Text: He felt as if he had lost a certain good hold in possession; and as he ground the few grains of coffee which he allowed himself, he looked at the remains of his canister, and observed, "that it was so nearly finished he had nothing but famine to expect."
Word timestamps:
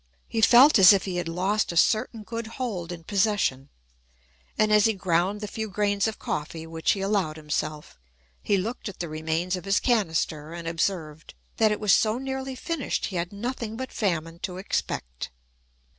He 0.27 0.41
felt 0.41 0.79
as 0.79 0.93
if 0.93 1.05
he 1.05 1.17
had 1.17 1.27
lost 1.27 1.71
a 1.71 1.77
certain 1.77 2.23
good 2.23 2.47
hold 2.57 2.91
in 2.91 3.03
possession; 3.03 3.69
and 4.57 4.73
as 4.73 4.85
he 4.85 4.93
ground 4.93 5.41
the 5.41 5.47
few 5.47 5.69
grains 5.69 6.07
of 6.07 6.17
coffee 6.17 6.65
which 6.65 6.93
he 6.93 7.01
allowed 7.01 7.37
himself, 7.37 7.99
he 8.41 8.57
looked 8.57 8.89
at 8.89 8.97
the 8.97 9.07
remains 9.07 9.55
of 9.55 9.65
his 9.65 9.79
canister, 9.79 10.53
and 10.53 10.67
observed, 10.67 11.35
"that 11.57 11.71
it 11.71 11.79
was 11.79 11.93
so 11.93 12.17
nearly 12.17 12.55
finished 12.55 13.05
he 13.05 13.15
had 13.17 13.31
nothing 13.31 13.77
but 13.77 13.91
famine 13.91 14.39
to 14.39 14.57
expect." 14.57 15.29